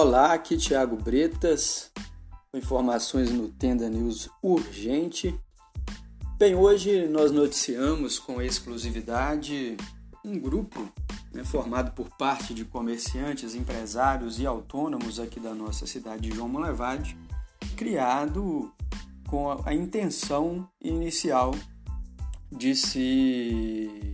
Olá, 0.00 0.32
aqui 0.32 0.56
Thiago 0.56 0.96
Bretas, 0.96 1.90
com 2.52 2.56
informações 2.56 3.32
no 3.32 3.48
Tenda 3.48 3.88
News 3.88 4.30
Urgente. 4.40 5.36
Bem, 6.38 6.54
hoje 6.54 7.08
nós 7.08 7.32
noticiamos 7.32 8.16
com 8.16 8.40
exclusividade 8.40 9.76
um 10.24 10.38
grupo 10.38 10.88
né, 11.34 11.42
formado 11.42 11.90
por 11.96 12.16
parte 12.16 12.54
de 12.54 12.64
comerciantes, 12.64 13.56
empresários 13.56 14.38
e 14.38 14.46
autônomos 14.46 15.18
aqui 15.18 15.40
da 15.40 15.52
nossa 15.52 15.84
cidade 15.84 16.28
de 16.30 16.36
João 16.36 16.48
Molevade, 16.48 17.18
criado 17.76 18.72
com 19.26 19.50
a 19.64 19.74
intenção 19.74 20.70
inicial 20.80 21.52
de 22.52 22.76
se 22.76 24.12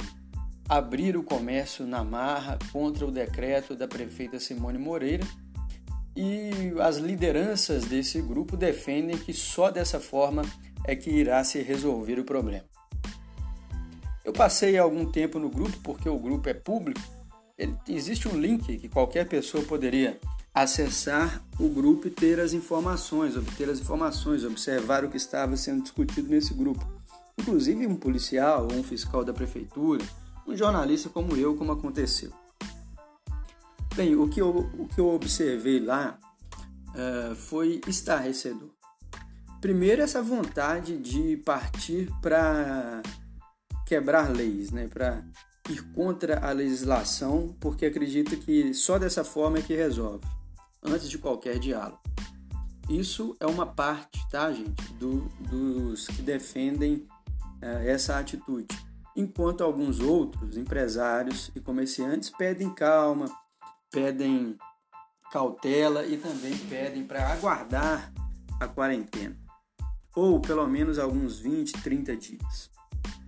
abrir 0.66 1.14
o 1.14 1.22
comércio 1.22 1.86
na 1.86 2.02
marra 2.02 2.58
contra 2.72 3.04
o 3.04 3.12
decreto 3.12 3.76
da 3.76 3.86
prefeita 3.86 4.40
Simone 4.40 4.78
Moreira 4.78 5.26
e 6.16 6.74
as 6.80 6.96
lideranças 6.96 7.84
desse 7.84 8.20
grupo 8.22 8.56
defendem 8.56 9.16
que 9.16 9.32
só 9.32 9.70
dessa 9.70 9.98
forma 9.98 10.42
é 10.84 10.94
que 10.94 11.10
irá 11.10 11.42
se 11.42 11.60
resolver 11.62 12.18
o 12.18 12.24
problema. 12.24 12.64
Eu 14.24 14.32
passei 14.32 14.78
algum 14.78 15.04
tempo 15.04 15.38
no 15.38 15.50
grupo 15.50 15.76
porque 15.82 16.08
o 16.08 16.18
grupo 16.18 16.48
é 16.48 16.54
público. 16.54 17.00
Ele, 17.58 17.76
existe 17.88 18.28
um 18.28 18.38
link 18.38 18.78
que 18.78 18.88
qualquer 18.88 19.28
pessoa 19.28 19.62
poderia 19.64 20.18
acessar 20.52 21.44
o 21.58 21.68
grupo 21.68 22.06
e 22.06 22.10
ter 22.10 22.38
as 22.38 22.52
informações, 22.52 23.36
obter 23.36 23.68
as 23.68 23.80
informações, 23.80 24.44
observar 24.44 25.04
o 25.04 25.10
que 25.10 25.16
estava 25.16 25.56
sendo 25.56 25.82
discutido 25.82 26.28
nesse 26.28 26.54
grupo. 26.54 26.86
Inclusive 27.38 27.86
um 27.86 27.96
policial 27.96 28.68
um 28.72 28.82
fiscal 28.82 29.24
da 29.24 29.32
prefeitura, 29.32 30.04
um 30.46 30.56
jornalista 30.56 31.08
como 31.08 31.36
eu, 31.36 31.56
como 31.56 31.72
aconteceu. 31.72 32.30
Bem, 33.96 34.16
o 34.16 34.28
que 34.28 34.40
eu, 34.40 34.50
o 34.50 34.88
que 34.88 35.00
eu 35.00 35.08
observei 35.08 35.78
lá 35.78 36.18
uh, 36.88 37.34
foi 37.36 37.80
estarrecedor. 37.86 38.70
Primeiro, 39.60 40.02
essa 40.02 40.20
vontade 40.20 40.98
de 40.98 41.36
partir 41.38 42.10
para 42.20 43.00
quebrar 43.86 44.32
leis, 44.32 44.72
né? 44.72 44.88
para 44.88 45.24
ir 45.70 45.80
contra 45.92 46.44
a 46.44 46.50
legislação, 46.50 47.56
porque 47.60 47.86
acredita 47.86 48.34
que 48.34 48.74
só 48.74 48.98
dessa 48.98 49.22
forma 49.22 49.58
é 49.58 49.62
que 49.62 49.76
resolve, 49.76 50.26
antes 50.82 51.08
de 51.08 51.16
qualquer 51.16 51.60
diálogo. 51.60 52.00
Isso 52.90 53.36
é 53.38 53.46
uma 53.46 53.64
parte, 53.64 54.20
tá, 54.28 54.52
gente, 54.52 54.92
do, 54.94 55.20
dos 55.38 56.08
que 56.08 56.20
defendem 56.20 57.06
uh, 57.62 57.86
essa 57.86 58.18
atitude. 58.18 58.66
Enquanto 59.16 59.62
alguns 59.62 60.00
outros 60.00 60.56
empresários 60.56 61.52
e 61.54 61.60
comerciantes 61.60 62.28
pedem 62.28 62.74
calma, 62.74 63.43
pedem 63.94 64.58
cautela 65.30 66.04
e 66.04 66.16
também 66.16 66.58
pedem 66.68 67.04
para 67.04 67.32
aguardar 67.32 68.12
a 68.58 68.66
quarentena, 68.66 69.36
ou 70.16 70.40
pelo 70.40 70.66
menos 70.66 70.98
alguns 70.98 71.38
20, 71.38 71.74
30 71.74 72.16
dias. 72.16 72.70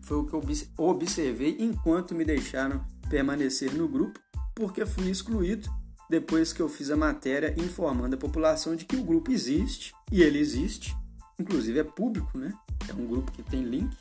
Foi 0.03 0.19
o 0.19 0.25
que 0.25 0.35
eu 0.35 0.43
observei 0.77 1.57
enquanto 1.61 2.17
me 2.17 2.25
deixaram 2.25 2.85
permanecer 3.09 3.73
no 3.75 3.89
grupo, 3.89 4.19
porque 4.57 4.85
fui 4.85 5.09
excluído 5.09 5.71
depois 6.11 6.53
que 6.53 6.61
eu 6.61 6.69
fiz 6.69 6.91
a 6.91 6.97
matéria 6.97 7.55
informando 7.59 8.17
a 8.17 8.19
população 8.19 8.75
de 8.75 8.85
que 8.85 8.97
o 8.97 9.05
grupo 9.05 9.31
existe, 9.31 9.95
e 10.11 10.21
ele 10.23 10.39
existe, 10.39 10.97
inclusive 11.39 11.79
é 11.79 11.85
público, 11.85 12.37
né? 12.37 12.53
É 12.89 12.93
um 12.93 13.07
grupo 13.07 13.31
que 13.31 13.43
tem 13.43 13.63
link. 13.63 13.97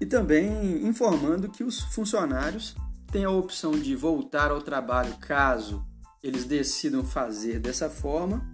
E 0.00 0.06
também 0.06 0.86
informando 0.86 1.48
que 1.48 1.64
os 1.64 1.80
funcionários 1.80 2.76
tem 3.10 3.24
a 3.24 3.30
opção 3.30 3.72
de 3.72 3.94
voltar 3.94 4.50
ao 4.50 4.60
trabalho 4.60 5.16
caso 5.18 5.84
eles 6.22 6.44
decidam 6.44 7.04
fazer 7.04 7.60
dessa 7.60 7.88
forma, 7.88 8.44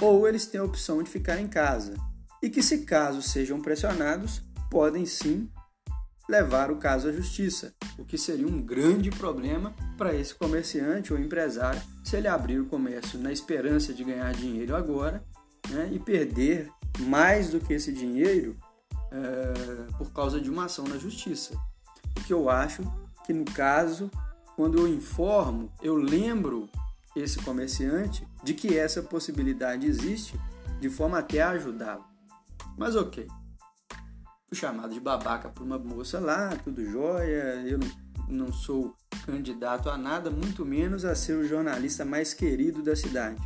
ou 0.00 0.26
eles 0.26 0.46
têm 0.46 0.60
a 0.60 0.64
opção 0.64 1.02
de 1.02 1.08
ficar 1.08 1.40
em 1.40 1.46
casa. 1.46 1.94
E 2.42 2.50
que, 2.50 2.62
se 2.62 2.78
caso 2.78 3.22
sejam 3.22 3.60
pressionados, 3.60 4.42
podem 4.70 5.06
sim 5.06 5.50
levar 6.28 6.70
o 6.70 6.76
caso 6.76 7.08
à 7.08 7.12
justiça, 7.12 7.74
o 7.98 8.04
que 8.04 8.16
seria 8.16 8.46
um 8.46 8.62
grande 8.62 9.10
problema 9.10 9.74
para 9.98 10.14
esse 10.14 10.34
comerciante 10.34 11.12
ou 11.12 11.18
empresário 11.18 11.82
se 12.04 12.16
ele 12.16 12.28
abrir 12.28 12.60
o 12.60 12.66
comércio 12.66 13.18
na 13.18 13.32
esperança 13.32 13.92
de 13.92 14.04
ganhar 14.04 14.32
dinheiro 14.32 14.76
agora 14.76 15.24
né, 15.68 15.90
e 15.92 15.98
perder 15.98 16.70
mais 17.00 17.50
do 17.50 17.60
que 17.60 17.72
esse 17.72 17.92
dinheiro 17.92 18.56
é, 19.10 19.92
por 19.98 20.12
causa 20.12 20.40
de 20.40 20.48
uma 20.48 20.66
ação 20.66 20.84
na 20.84 20.98
justiça. 20.98 21.54
O 22.16 22.24
que 22.24 22.32
eu 22.32 22.48
acho 22.48 22.82
que 23.30 23.32
no 23.32 23.44
caso, 23.44 24.10
quando 24.56 24.76
eu 24.76 24.88
informo, 24.88 25.72
eu 25.80 25.94
lembro 25.94 26.68
esse 27.14 27.38
comerciante 27.38 28.26
de 28.42 28.54
que 28.54 28.76
essa 28.76 29.04
possibilidade 29.04 29.86
existe, 29.86 30.36
de 30.80 30.90
forma 30.90 31.20
até 31.20 31.40
a 31.40 31.50
ajudá-lo. 31.50 32.04
Mas 32.76 32.96
ok. 32.96 33.28
Fui 34.48 34.58
chamado 34.58 34.92
de 34.92 34.98
babaca 34.98 35.48
por 35.48 35.62
uma 35.62 35.78
moça 35.78 36.18
lá, 36.18 36.56
tudo 36.56 36.84
jóia, 36.84 37.62
eu 37.64 37.78
não, 37.78 38.46
não 38.46 38.52
sou 38.52 38.96
candidato 39.24 39.88
a 39.88 39.96
nada, 39.96 40.28
muito 40.28 40.66
menos 40.66 41.04
a 41.04 41.14
ser 41.14 41.34
o 41.34 41.46
jornalista 41.46 42.04
mais 42.04 42.34
querido 42.34 42.82
da 42.82 42.96
cidade. 42.96 43.40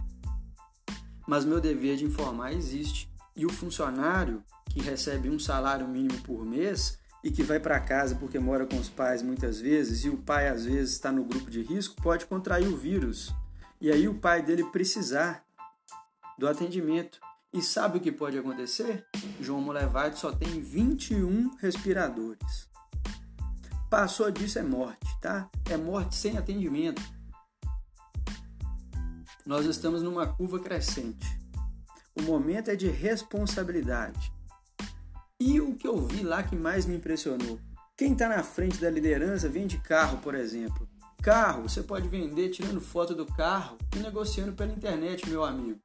Mas 1.28 1.44
meu 1.44 1.60
dever 1.60 1.98
de 1.98 2.06
informar 2.06 2.54
existe. 2.54 3.12
E 3.36 3.44
o 3.44 3.50
funcionário 3.50 4.42
que 4.70 4.80
recebe 4.80 5.28
um 5.28 5.38
salário 5.38 5.86
mínimo 5.86 6.22
por 6.22 6.42
mês 6.42 6.98
e 7.24 7.30
que 7.30 7.42
vai 7.42 7.58
para 7.58 7.80
casa 7.80 8.14
porque 8.14 8.38
mora 8.38 8.66
com 8.66 8.76
os 8.76 8.90
pais 8.90 9.22
muitas 9.22 9.58
vezes 9.58 10.04
e 10.04 10.10
o 10.10 10.18
pai 10.18 10.46
às 10.46 10.66
vezes 10.66 10.92
está 10.92 11.10
no 11.10 11.24
grupo 11.24 11.50
de 11.50 11.62
risco, 11.62 11.96
pode 12.02 12.26
contrair 12.26 12.68
o 12.68 12.76
vírus. 12.76 13.34
E 13.80 13.90
aí 13.90 14.06
o 14.06 14.18
pai 14.18 14.42
dele 14.42 14.62
precisar 14.64 15.42
do 16.38 16.46
atendimento. 16.46 17.18
E 17.50 17.62
sabe 17.62 17.96
o 17.96 18.00
que 18.00 18.12
pode 18.12 18.36
acontecer? 18.36 19.06
João 19.40 19.60
Molevade 19.60 20.18
só 20.18 20.32
tem 20.32 20.60
21 20.60 21.56
respiradores. 21.56 22.68
Passou 23.88 24.30
disso 24.30 24.58
é 24.58 24.62
morte, 24.62 25.06
tá? 25.22 25.48
É 25.70 25.76
morte 25.76 26.16
sem 26.16 26.36
atendimento. 26.36 27.00
Nós 29.46 29.64
estamos 29.66 30.02
numa 30.02 30.26
curva 30.26 30.58
crescente. 30.58 31.26
O 32.14 32.22
momento 32.22 32.70
é 32.70 32.76
de 32.76 32.88
responsabilidade. 32.88 34.33
E 35.40 35.60
o 35.60 35.74
que 35.74 35.86
eu 35.86 36.00
vi 36.06 36.22
lá 36.22 36.42
que 36.42 36.54
mais 36.54 36.86
me 36.86 36.96
impressionou? 36.96 37.58
Quem 37.96 38.12
está 38.12 38.28
na 38.28 38.42
frente 38.42 38.80
da 38.80 38.88
liderança 38.88 39.48
vende 39.48 39.78
carro, 39.78 40.18
por 40.18 40.34
exemplo. 40.34 40.88
Carro 41.22 41.62
você 41.62 41.82
pode 41.82 42.06
vender 42.06 42.50
tirando 42.50 42.80
foto 42.80 43.14
do 43.14 43.26
carro 43.26 43.76
e 43.96 43.98
negociando 43.98 44.52
pela 44.52 44.72
internet, 44.72 45.28
meu 45.28 45.44
amigo. 45.44 45.80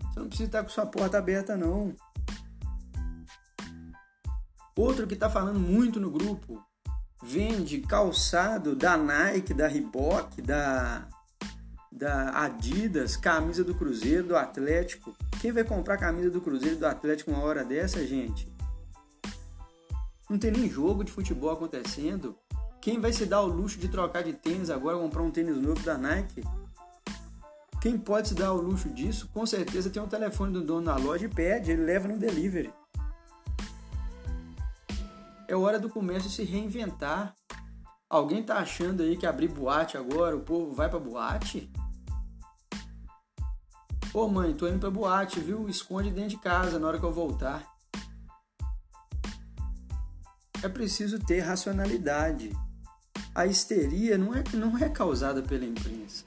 Você 0.00 0.20
não 0.20 0.28
precisa 0.28 0.48
estar 0.48 0.62
com 0.62 0.70
sua 0.70 0.86
porta 0.86 1.18
aberta, 1.18 1.56
não. 1.56 1.94
Outro 4.76 5.06
que 5.06 5.14
está 5.14 5.28
falando 5.28 5.58
muito 5.58 6.00
no 6.00 6.10
grupo 6.10 6.62
vende 7.22 7.80
calçado 7.80 8.76
da 8.76 8.96
Nike, 8.96 9.52
da 9.52 9.66
Reebok, 9.66 10.40
da, 10.40 11.08
da 11.90 12.44
Adidas, 12.44 13.16
camisa 13.16 13.64
do 13.64 13.74
Cruzeiro, 13.74 14.28
do 14.28 14.36
Atlético. 14.36 15.14
Quem 15.40 15.52
vai 15.52 15.64
comprar 15.64 15.96
camisa 15.96 16.30
do 16.30 16.40
Cruzeiro 16.40 16.76
do 16.76 16.86
Atlético 16.86 17.30
uma 17.30 17.42
hora 17.42 17.64
dessa, 17.64 18.06
gente? 18.06 18.52
Não 20.28 20.38
tem 20.38 20.50
nem 20.50 20.68
jogo 20.68 21.02
de 21.02 21.10
futebol 21.10 21.50
acontecendo. 21.50 22.36
Quem 22.80 23.00
vai 23.00 23.12
se 23.12 23.24
dar 23.24 23.40
o 23.40 23.46
luxo 23.46 23.78
de 23.78 23.88
trocar 23.88 24.22
de 24.22 24.32
tênis 24.32 24.70
agora, 24.70 24.98
comprar 24.98 25.22
um 25.22 25.30
tênis 25.30 25.56
novo 25.56 25.82
da 25.82 25.96
Nike? 25.96 26.42
Quem 27.80 27.96
pode 27.96 28.28
se 28.28 28.34
dar 28.34 28.52
o 28.52 28.60
luxo 28.60 28.88
disso, 28.90 29.28
com 29.32 29.46
certeza 29.46 29.88
tem 29.88 30.02
um 30.02 30.08
telefone 30.08 30.52
do 30.52 30.62
dono 30.62 30.86
da 30.86 30.96
loja 30.96 31.26
e 31.26 31.28
pede, 31.28 31.70
ele 31.70 31.84
leva 31.84 32.08
no 32.08 32.18
delivery. 32.18 32.72
É 35.46 35.56
hora 35.56 35.78
do 35.78 35.88
comércio 35.88 36.28
se 36.28 36.42
reinventar. 36.42 37.34
Alguém 38.10 38.42
tá 38.42 38.58
achando 38.58 39.02
aí 39.02 39.16
que 39.16 39.26
abrir 39.26 39.48
boate 39.48 39.96
agora, 39.96 40.36
o 40.36 40.40
povo 40.40 40.74
vai 40.74 40.88
pra 40.88 40.98
boate? 40.98 41.70
Ô 44.18 44.26
mãe, 44.26 44.52
tô 44.52 44.66
indo 44.66 44.80
pra 44.80 44.90
boate, 44.90 45.38
viu? 45.38 45.68
Esconde 45.68 46.10
dentro 46.10 46.30
de 46.30 46.38
casa 46.38 46.76
na 46.76 46.88
hora 46.88 46.98
que 46.98 47.04
eu 47.04 47.12
voltar. 47.12 47.72
É 50.60 50.68
preciso 50.68 51.20
ter 51.20 51.38
racionalidade. 51.38 52.50
A 53.32 53.46
histeria 53.46 54.18
não 54.18 54.34
é, 54.34 54.42
não 54.54 54.76
é 54.76 54.88
causada 54.88 55.40
pela 55.40 55.64
imprensa. 55.64 56.24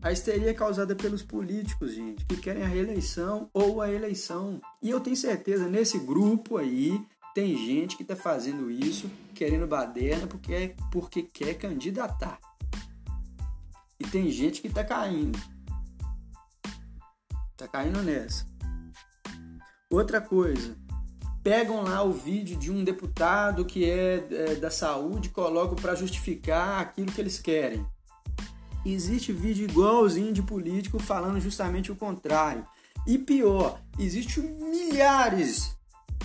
A 0.00 0.10
histeria 0.10 0.48
é 0.48 0.54
causada 0.54 0.96
pelos 0.96 1.22
políticos, 1.22 1.92
gente, 1.92 2.24
que 2.24 2.38
querem 2.38 2.62
a 2.62 2.66
reeleição 2.66 3.50
ou 3.52 3.82
a 3.82 3.92
eleição. 3.92 4.58
E 4.80 4.88
eu 4.88 5.00
tenho 5.00 5.16
certeza, 5.16 5.68
nesse 5.68 5.98
grupo 5.98 6.56
aí, 6.56 6.98
tem 7.34 7.58
gente 7.58 7.94
que 7.94 8.04
está 8.04 8.16
fazendo 8.16 8.70
isso, 8.70 9.10
querendo 9.34 9.66
baderna 9.66 10.26
porque, 10.26 10.74
porque 10.90 11.24
quer 11.24 11.52
candidatar. 11.58 12.40
E 13.98 14.04
tem 14.06 14.30
gente 14.30 14.62
que 14.62 14.68
está 14.68 14.82
caindo. 14.82 15.38
Tá 17.60 17.68
caindo 17.68 18.02
nessa. 18.02 18.46
Outra 19.90 20.18
coisa, 20.18 20.74
pegam 21.42 21.82
lá 21.82 22.02
o 22.02 22.10
vídeo 22.10 22.56
de 22.56 22.72
um 22.72 22.82
deputado 22.82 23.66
que 23.66 23.84
é, 23.84 24.26
é 24.30 24.54
da 24.54 24.70
saúde 24.70 25.28
colocam 25.28 25.76
para 25.76 25.94
justificar 25.94 26.80
aquilo 26.80 27.12
que 27.12 27.20
eles 27.20 27.38
querem. 27.38 27.86
Existe 28.82 29.30
vídeo 29.30 29.68
igualzinho 29.68 30.32
de 30.32 30.42
político 30.42 30.98
falando 30.98 31.38
justamente 31.38 31.92
o 31.92 31.96
contrário. 31.96 32.66
E 33.06 33.18
pior, 33.18 33.78
existe 33.98 34.40
milhares, 34.40 35.76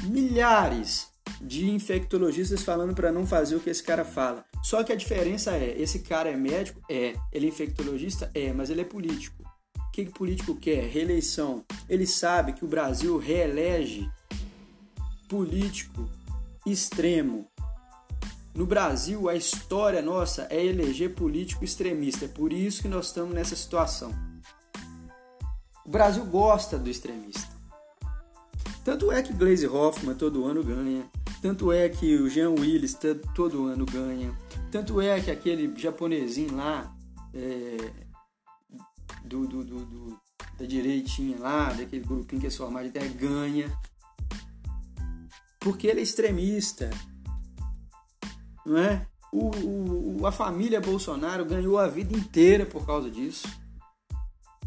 milhares 0.03 1.09
de 1.41 1.69
infectologistas 1.69 2.63
falando 2.63 2.95
para 2.95 3.11
não 3.11 3.27
fazer 3.27 3.57
o 3.57 3.59
que 3.59 3.69
esse 3.69 3.83
cara 3.83 4.05
fala. 4.05 4.45
Só 4.63 4.85
que 4.85 4.93
a 4.93 4.95
diferença 4.95 5.51
é, 5.51 5.81
esse 5.81 5.99
cara 5.99 6.29
é 6.29 6.37
médico? 6.37 6.79
É. 6.89 7.13
Ele 7.29 7.47
é 7.47 7.49
infectologista? 7.49 8.31
É, 8.33 8.53
mas 8.53 8.69
ele 8.69 8.79
é 8.79 8.85
político. 8.85 9.44
O 9.95 9.97
que, 9.97 10.05
que 10.07 10.11
político 10.11 10.53
quer? 10.53 10.89
Reeleição. 10.89 11.63
Ele 11.87 12.05
sabe 12.05 12.51
que 12.51 12.65
o 12.65 12.67
Brasil 12.67 13.17
reelege 13.17 14.11
político 15.29 16.09
extremo. 16.65 17.47
No 18.53 18.65
Brasil, 18.65 19.29
a 19.29 19.35
história 19.35 20.01
nossa 20.01 20.47
é 20.49 20.61
eleger 20.65 21.15
político 21.15 21.63
extremista. 21.63 22.25
É 22.25 22.27
por 22.27 22.51
isso 22.51 22.81
que 22.81 22.89
nós 22.89 23.05
estamos 23.05 23.33
nessa 23.33 23.55
situação. 23.55 24.13
O 25.85 25.89
Brasil 25.89 26.25
gosta 26.25 26.77
do 26.77 26.89
extremista. 26.89 27.55
Tanto 28.83 29.13
é 29.13 29.23
que 29.23 29.31
Glaze 29.31 29.65
Hoffman 29.65 30.15
todo 30.15 30.43
ano 30.43 30.61
ganha. 30.61 31.09
Tanto 31.41 31.71
é 31.71 31.87
que 31.87 32.17
o 32.17 32.29
Jean 32.29 32.49
Willis 32.49 32.97
todo 33.33 33.67
ano 33.67 33.85
ganha. 33.85 34.37
Tanto 34.69 34.99
é 34.99 35.21
que 35.21 35.31
aquele 35.31 35.73
japonesinho 35.79 36.53
lá, 36.53 36.93
é, 37.33 38.04
do, 39.25 39.47
do, 39.47 39.63
do, 39.63 39.85
do, 39.85 40.19
da 40.57 40.65
direitinha 40.65 41.37
lá, 41.39 41.73
daquele 41.73 42.05
grupinho 42.05 42.41
que 42.41 42.47
é 42.47 42.51
formado 42.51 42.89
terra, 42.91 43.07
ganha. 43.07 43.71
Porque 45.59 45.87
ele 45.87 45.99
é 45.99 46.03
extremista. 46.03 46.89
Não 48.65 48.77
é? 48.77 49.07
O, 49.31 49.49
o, 50.21 50.25
a 50.27 50.31
família 50.31 50.79
Bolsonaro 50.79 51.43
ganhou 51.45 51.77
a 51.77 51.87
vida 51.87 52.15
inteira 52.15 52.65
por 52.65 52.85
causa 52.85 53.09
disso. 53.09 53.47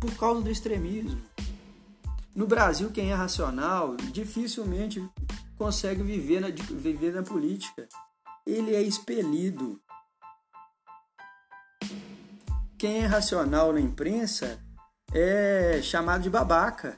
Por 0.00 0.14
causa 0.16 0.42
do 0.42 0.50
extremismo. 0.50 1.20
No 2.34 2.46
Brasil, 2.46 2.90
quem 2.90 3.10
é 3.10 3.14
racional 3.14 3.96
dificilmente 4.12 5.02
consegue 5.56 6.02
viver 6.02 6.40
na, 6.40 6.48
viver 6.48 7.12
na 7.12 7.22
política. 7.22 7.88
Ele 8.46 8.74
é 8.74 8.82
expelido. 8.82 9.80
Quem 12.78 12.98
é 12.98 13.06
racional 13.06 13.72
na 13.72 13.80
imprensa 13.80 14.60
é 15.12 15.80
chamado 15.82 16.22
de 16.22 16.30
babaca. 16.30 16.96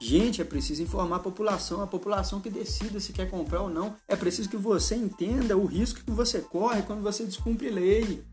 Gente, 0.00 0.40
é 0.40 0.44
preciso 0.44 0.82
informar 0.82 1.16
a 1.16 1.20
população, 1.20 1.82
a 1.82 1.86
população 1.86 2.40
que 2.40 2.48
decida 2.48 2.98
se 2.98 3.12
quer 3.12 3.30
comprar 3.30 3.60
ou 3.60 3.68
não. 3.68 3.94
É 4.08 4.16
preciso 4.16 4.48
que 4.48 4.56
você 4.56 4.94
entenda 4.96 5.54
o 5.54 5.66
risco 5.66 6.02
que 6.02 6.10
você 6.10 6.40
corre 6.40 6.80
quando 6.80 7.02
você 7.02 7.26
descumpre 7.26 7.68
lei. 7.68 8.24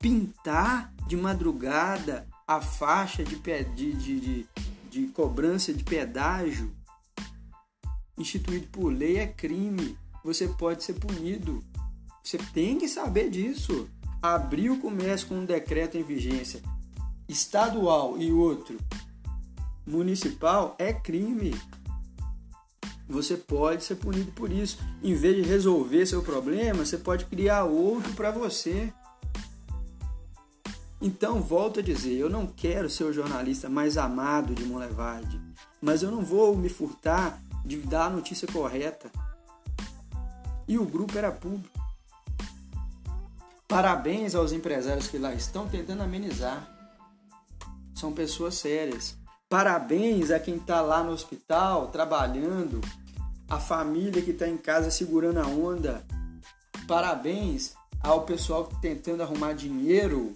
Pintar 0.00 0.92
de 1.06 1.16
madrugada 1.16 2.26
a 2.44 2.60
faixa 2.60 3.22
de, 3.22 3.36
de, 3.36 3.92
de, 3.92 4.20
de, 4.20 4.46
de 4.90 5.06
cobrança 5.12 5.72
de 5.72 5.84
pedágio 5.84 6.74
instituído 8.18 8.66
por 8.66 8.88
lei 8.88 9.18
é 9.18 9.28
crime. 9.28 9.96
Você 10.24 10.48
pode 10.48 10.82
ser 10.82 10.94
punido. 10.94 11.62
Você 12.20 12.38
tem 12.52 12.78
que 12.78 12.88
saber 12.88 13.30
disso. 13.30 13.88
Abrir 14.34 14.70
o 14.70 14.78
comércio 14.80 15.28
com 15.28 15.36
um 15.36 15.44
decreto 15.44 15.96
em 15.96 16.02
vigência 16.02 16.60
estadual 17.28 18.18
e 18.18 18.32
outro 18.32 18.76
municipal 19.86 20.74
é 20.80 20.92
crime. 20.92 21.54
Você 23.08 23.36
pode 23.36 23.84
ser 23.84 23.94
punido 23.94 24.32
por 24.32 24.50
isso. 24.50 24.78
Em 25.00 25.14
vez 25.14 25.36
de 25.36 25.42
resolver 25.42 26.04
seu 26.06 26.24
problema, 26.24 26.84
você 26.84 26.98
pode 26.98 27.26
criar 27.26 27.66
outro 27.66 28.12
para 28.14 28.32
você. 28.32 28.92
Então, 31.00 31.40
volto 31.40 31.78
a 31.78 31.82
dizer, 31.82 32.14
eu 32.14 32.28
não 32.28 32.48
quero 32.48 32.90
ser 32.90 33.04
o 33.04 33.12
jornalista 33.12 33.68
mais 33.68 33.96
amado 33.96 34.56
de 34.56 34.64
Monlevade, 34.64 35.40
mas 35.80 36.02
eu 36.02 36.10
não 36.10 36.24
vou 36.24 36.56
me 36.56 36.68
furtar 36.68 37.40
de 37.64 37.76
dar 37.76 38.06
a 38.06 38.10
notícia 38.10 38.48
correta. 38.48 39.08
E 40.66 40.76
o 40.76 40.84
grupo 40.84 41.16
era 41.16 41.30
público. 41.30 41.85
Parabéns 43.68 44.34
aos 44.34 44.52
empresários 44.52 45.08
que 45.08 45.18
lá 45.18 45.34
estão 45.34 45.66
tentando 45.66 46.02
amenizar. 46.02 46.72
São 47.94 48.12
pessoas 48.12 48.54
sérias. 48.54 49.16
Parabéns 49.48 50.30
a 50.30 50.38
quem 50.38 50.56
está 50.56 50.80
lá 50.80 51.02
no 51.02 51.12
hospital 51.12 51.88
trabalhando, 51.88 52.80
a 53.48 53.58
família 53.58 54.22
que 54.22 54.30
está 54.30 54.46
em 54.48 54.56
casa 54.56 54.90
segurando 54.90 55.40
a 55.40 55.46
onda. 55.46 56.04
Parabéns 56.86 57.74
ao 58.00 58.22
pessoal 58.22 58.68
tentando 58.80 59.22
arrumar 59.22 59.52
dinheiro 59.52 60.34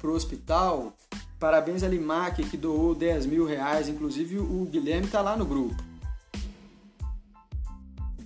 para 0.00 0.10
o 0.10 0.14
hospital. 0.14 0.92
Parabéns 1.38 1.82
a 1.82 1.88
Limac 1.88 2.42
que 2.44 2.56
doou 2.56 2.94
10 2.94 3.26
mil 3.26 3.46
reais, 3.46 3.88
inclusive 3.88 4.38
o 4.38 4.64
Guilherme 4.64 5.06
está 5.06 5.20
lá 5.20 5.36
no 5.36 5.44
grupo. 5.44 5.82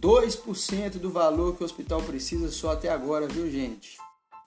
2% 0.01 0.99
do 0.99 1.11
valor 1.11 1.57
que 1.57 1.63
o 1.63 1.67
hospital 1.67 2.03
precisa 2.03 2.51
só 2.51 2.73
até 2.73 2.89
agora, 2.91 3.27
viu 3.27 3.51
gente? 3.51 3.99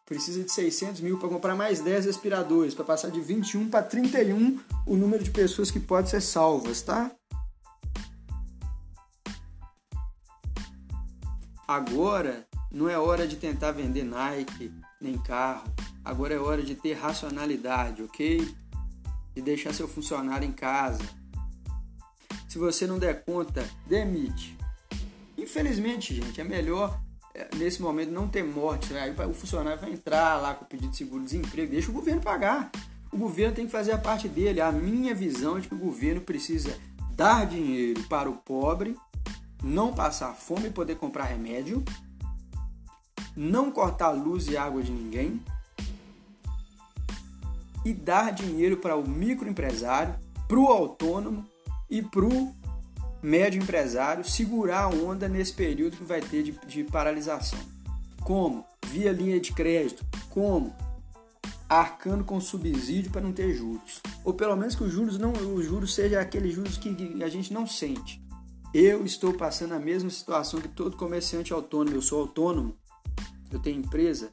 Precisa 0.09 0.43
de 0.43 0.51
600 0.51 1.01
mil 1.01 1.19
para 1.19 1.29
comprar 1.29 1.55
mais 1.55 1.81
10 1.81 2.05
respiradores, 2.07 2.73
para 2.73 2.83
passar 2.83 3.11
de 3.11 3.21
21 3.21 3.69
para 3.69 3.83
31 3.83 4.59
o 4.87 4.95
número 4.95 5.23
de 5.23 5.29
pessoas 5.29 5.69
que 5.69 5.79
podem 5.79 6.09
ser 6.09 6.19
salvas, 6.19 6.81
tá? 6.81 7.11
Agora 11.67 12.47
não 12.71 12.89
é 12.89 12.97
hora 12.97 13.27
de 13.27 13.35
tentar 13.35 13.71
vender 13.71 14.03
Nike 14.03 14.73
nem 14.99 15.15
carro. 15.19 15.71
Agora 16.03 16.33
é 16.33 16.39
hora 16.39 16.63
de 16.63 16.73
ter 16.73 16.93
racionalidade, 16.93 18.01
ok? 18.01 18.55
De 19.35 19.41
deixar 19.43 19.75
seu 19.75 19.87
funcionário 19.87 20.47
em 20.47 20.51
casa. 20.51 21.03
Se 22.47 22.57
você 22.57 22.87
não 22.87 22.97
der 22.97 23.23
conta, 23.23 23.63
demite. 23.85 24.57
Infelizmente, 25.37 26.15
gente, 26.15 26.41
é 26.41 26.43
melhor 26.43 26.99
nesse 27.55 27.81
momento 27.81 28.11
não 28.11 28.27
ter 28.27 28.43
morte. 28.43 28.93
Né? 28.93 29.01
Aí 29.01 29.29
o 29.29 29.33
funcionário 29.33 29.79
vai 29.79 29.91
entrar 29.91 30.35
lá 30.41 30.53
com 30.53 30.65
o 30.65 30.67
pedido 30.67 30.91
de 30.91 30.97
seguro-desemprego, 30.97 31.71
deixa 31.71 31.89
o 31.89 31.93
governo 31.93 32.21
pagar. 32.21 32.71
O 33.11 33.17
governo 33.17 33.55
tem 33.55 33.65
que 33.65 33.71
fazer 33.71 33.91
a 33.91 33.97
parte 33.97 34.27
dele. 34.27 34.61
A 34.61 34.71
minha 34.71 35.15
visão 35.15 35.57
é 35.57 35.61
de 35.61 35.67
que 35.67 35.75
o 35.75 35.79
governo 35.79 36.21
precisa 36.21 36.77
dar 37.11 37.45
dinheiro 37.45 38.03
para 38.03 38.29
o 38.29 38.33
pobre, 38.33 38.95
não 39.63 39.93
passar 39.93 40.33
fome 40.33 40.67
e 40.67 40.71
poder 40.71 40.95
comprar 40.95 41.25
remédio, 41.25 41.83
não 43.35 43.71
cortar 43.71 44.11
luz 44.11 44.47
e 44.47 44.55
água 44.55 44.81
de 44.83 44.91
ninguém 44.91 45.41
e 47.85 47.93
dar 47.93 48.31
dinheiro 48.31 48.77
para 48.77 48.95
o 48.95 49.07
microempresário, 49.07 50.15
para 50.47 50.59
o 50.59 50.67
autônomo 50.67 51.45
e 51.89 52.01
para 52.01 52.25
o 52.25 52.53
médio 53.21 53.61
empresário 53.61 54.23
segurar 54.23 54.83
a 54.83 54.89
onda 54.89 55.27
nesse 55.27 55.53
período 55.53 55.97
que 55.97 56.03
vai 56.03 56.21
ter 56.21 56.43
de, 56.43 56.51
de 56.67 56.83
paralisação. 56.83 57.59
Como? 58.21 58.65
Via 58.87 59.11
linha 59.11 59.39
de 59.39 59.51
crédito. 59.51 60.05
Como? 60.29 60.75
Arcando 61.67 62.23
com 62.23 62.39
subsídio 62.39 63.11
para 63.11 63.21
não 63.21 63.31
ter 63.31 63.53
juros. 63.53 64.01
Ou 64.23 64.33
pelo 64.33 64.55
menos 64.55 64.75
que 64.75 64.83
os 64.83 64.91
juros 64.91 65.17
não, 65.17 65.31
os 65.31 65.65
juros 65.65 65.93
seja 65.93 66.19
aqueles 66.19 66.53
juros 66.53 66.77
que 66.77 66.89
a 67.23 67.29
gente 67.29 67.53
não 67.53 67.67
sente. 67.67 68.21
Eu 68.73 69.05
estou 69.05 69.33
passando 69.33 69.73
a 69.73 69.79
mesma 69.79 70.09
situação 70.09 70.61
que 70.61 70.67
todo 70.67 70.95
comerciante 70.95 71.51
autônomo. 71.51 71.95
Eu 71.95 72.01
sou 72.01 72.21
autônomo, 72.21 72.75
eu 73.51 73.59
tenho 73.59 73.79
empresa. 73.79 74.31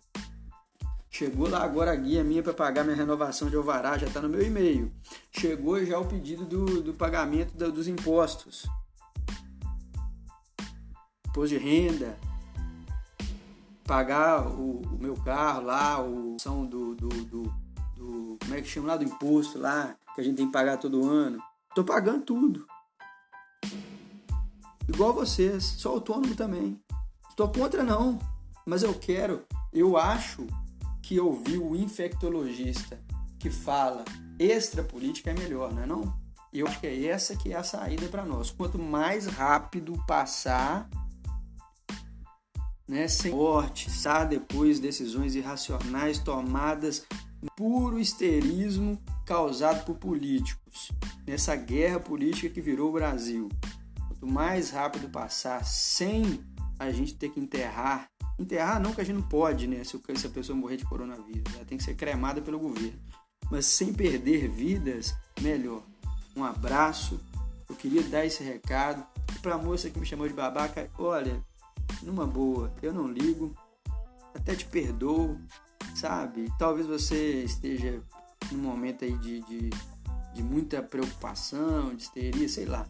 Chegou 1.16 1.48
lá 1.48 1.64
agora 1.64 1.92
a 1.92 1.96
guia 1.96 2.22
minha 2.22 2.42
para 2.42 2.52
pagar 2.52 2.84
minha 2.84 2.94
renovação 2.94 3.48
de 3.48 3.56
alvará, 3.56 3.96
já 3.96 4.06
está 4.06 4.20
no 4.20 4.28
meu 4.28 4.42
e-mail. 4.42 4.92
Chegou 5.32 5.82
já 5.82 5.98
o 5.98 6.04
pedido 6.04 6.44
do, 6.44 6.82
do 6.82 6.92
pagamento 6.92 7.56
da, 7.56 7.68
dos 7.68 7.88
impostos. 7.88 8.66
Imposto 11.26 11.48
de 11.48 11.56
renda. 11.56 12.18
Pagar 13.84 14.46
o, 14.46 14.82
o 14.82 14.98
meu 15.00 15.16
carro 15.16 15.62
lá, 15.62 16.02
o 16.02 16.36
são 16.38 16.66
do, 16.66 16.94
do, 16.94 17.08
do, 17.08 17.42
do, 17.96 18.38
Como 18.38 18.54
é 18.54 18.60
que 18.60 18.68
chama 18.68 18.88
lá? 18.88 18.98
Do 18.98 19.04
imposto 19.04 19.58
lá, 19.58 19.96
que 20.14 20.20
a 20.20 20.24
gente 20.24 20.36
tem 20.36 20.46
que 20.48 20.52
pagar 20.52 20.76
todo 20.76 21.08
ano. 21.08 21.42
Tô 21.74 21.82
pagando 21.82 22.26
tudo. 22.26 22.66
Igual 24.86 25.14
vocês, 25.14 25.64
sou 25.64 25.92
autônomo 25.92 26.36
também. 26.36 26.78
Estou 27.30 27.48
contra 27.48 27.82
não, 27.82 28.18
mas 28.66 28.82
eu 28.82 28.92
quero, 28.92 29.46
eu 29.72 29.96
acho 29.96 30.46
que 31.06 31.20
ouvir 31.20 31.58
o 31.58 31.76
infectologista 31.76 33.00
que 33.38 33.48
fala 33.48 34.04
extra 34.40 34.82
política 34.82 35.30
é 35.30 35.34
melhor, 35.34 35.72
não 35.72 35.82
é 35.84 35.86
não? 35.86 36.20
Eu 36.52 36.66
acho 36.66 36.80
que 36.80 36.86
é 36.88 37.06
essa 37.06 37.36
que 37.36 37.52
é 37.52 37.56
a 37.56 37.62
saída 37.62 38.08
para 38.08 38.24
nós. 38.24 38.50
Quanto 38.50 38.76
mais 38.76 39.26
rápido 39.26 39.92
passar, 40.04 40.90
né, 42.88 43.06
sem 43.06 43.30
morte, 43.30 43.88
sabe 43.88 44.36
depois 44.36 44.80
decisões 44.80 45.36
irracionais 45.36 46.18
tomadas 46.18 47.04
puro 47.54 48.00
histerismo 48.00 49.00
causado 49.24 49.84
por 49.84 49.94
políticos, 49.98 50.90
nessa 51.24 51.54
guerra 51.54 52.00
política 52.00 52.48
que 52.48 52.60
virou 52.60 52.90
o 52.90 52.94
Brasil. 52.94 53.48
Quanto 54.08 54.26
mais 54.26 54.70
rápido 54.70 55.08
passar, 55.08 55.64
sem 55.64 56.44
a 56.80 56.90
gente 56.90 57.14
ter 57.14 57.28
que 57.28 57.38
enterrar 57.38 58.08
Enterrar 58.38 58.80
não, 58.80 58.92
que 58.92 59.00
a 59.00 59.04
gente 59.04 59.16
não 59.16 59.28
pode, 59.28 59.66
né? 59.66 59.82
Se, 59.82 60.00
se 60.16 60.26
a 60.26 60.30
pessoa 60.30 60.56
morrer 60.56 60.76
de 60.76 60.84
coronavírus. 60.84 61.54
Ela 61.54 61.64
tem 61.64 61.78
que 61.78 61.84
ser 61.84 61.94
cremada 61.94 62.40
pelo 62.40 62.58
governo. 62.58 62.98
Mas 63.50 63.66
sem 63.66 63.92
perder 63.92 64.48
vidas, 64.48 65.14
melhor. 65.40 65.82
Um 66.36 66.44
abraço. 66.44 67.20
Eu 67.68 67.74
queria 67.74 68.02
dar 68.02 68.24
esse 68.24 68.42
recado. 68.42 69.06
E 69.34 69.38
pra 69.38 69.56
moça 69.56 69.90
que 69.90 69.98
me 69.98 70.06
chamou 70.06 70.28
de 70.28 70.34
babaca, 70.34 70.90
olha, 70.98 71.42
numa 72.02 72.26
boa, 72.26 72.72
eu 72.82 72.92
não 72.92 73.08
ligo. 73.08 73.54
Até 74.34 74.54
te 74.54 74.66
perdoo, 74.66 75.40
sabe? 75.94 76.52
Talvez 76.58 76.86
você 76.86 77.42
esteja 77.42 78.02
num 78.52 78.58
momento 78.58 79.04
aí 79.04 79.16
de, 79.18 79.40
de, 79.42 79.70
de 80.34 80.42
muita 80.42 80.82
preocupação, 80.82 81.94
de 81.94 82.02
histeria, 82.02 82.48
sei 82.48 82.66
lá. 82.66 82.86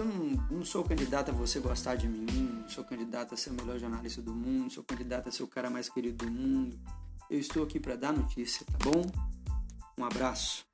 Eu 0.00 0.06
não, 0.06 0.64
sou 0.64 0.82
candidato 0.82 1.30
a 1.30 1.34
você 1.34 1.60
gostar 1.60 1.94
de 1.94 2.08
mim, 2.08 2.62
não 2.62 2.68
sou 2.70 2.82
candidato 2.82 3.34
a 3.34 3.36
ser 3.36 3.50
o 3.50 3.52
melhor 3.52 3.78
jornalista 3.78 4.22
do 4.22 4.32
mundo, 4.32 4.62
não 4.62 4.70
sou 4.70 4.82
candidato 4.82 5.28
a 5.28 5.32
ser 5.32 5.42
o 5.42 5.46
cara 5.46 5.68
mais 5.68 5.90
querido 5.90 6.24
do 6.24 6.30
mundo. 6.30 6.80
Eu 7.28 7.38
estou 7.38 7.64
aqui 7.64 7.78
para 7.78 7.96
dar 7.96 8.10
notícia, 8.10 8.64
tá 8.64 8.78
bom? 8.82 9.04
Um 9.98 10.04
abraço. 10.06 10.64